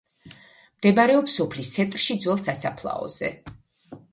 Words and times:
მდებარეობს 0.77 1.35
სოფლის 1.41 1.71
ცენტრში 1.75 2.17
ძველ 2.25 2.43
სასაფლაოზე. 2.47 3.35